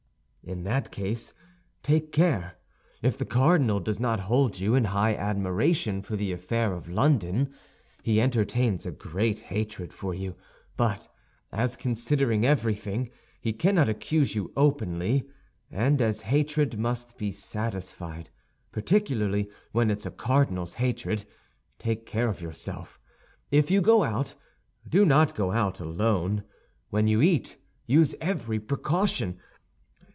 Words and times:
"In 0.43 0.63
that 0.63 0.91
case, 0.91 1.33
take 1.83 2.11
care! 2.11 2.57
If 3.03 3.15
the 3.17 3.25
cardinal 3.25 3.79
does 3.79 3.99
not 4.01 4.21
hold 4.21 4.59
you 4.59 4.73
in 4.73 4.85
high 4.85 5.15
admiration 5.15 6.01
for 6.01 6.15
the 6.15 6.31
affair 6.33 6.73
of 6.73 6.89
London, 6.89 7.53
he 8.01 8.19
entertains 8.19 8.83
a 8.85 8.91
great 8.91 9.39
hatred 9.41 9.93
for 9.93 10.15
you; 10.15 10.35
but 10.75 11.07
as, 11.53 11.77
considering 11.77 12.43
everything, 12.43 13.11
he 13.39 13.53
cannot 13.53 13.87
accuse 13.87 14.33
you 14.35 14.51
openly, 14.57 15.29
and 15.69 16.01
as 16.01 16.21
hatred 16.21 16.77
must 16.77 17.17
be 17.19 17.29
satisfied, 17.29 18.29
particularly 18.71 19.47
when 19.71 19.91
it's 19.91 20.07
a 20.07 20.11
cardinal's 20.11 20.73
hatred, 20.73 21.23
take 21.77 22.05
care 22.07 22.27
of 22.29 22.41
yourself. 22.41 22.99
If 23.51 23.69
you 23.69 23.79
go 23.79 24.03
out, 24.03 24.33
do 24.89 25.05
not 25.05 25.35
go 25.35 25.51
out 25.51 25.79
alone; 25.79 26.43
when 26.89 27.07
you 27.07 27.21
eat, 27.21 27.57
use 27.85 28.15
every 28.19 28.59
precaution. 28.59 29.39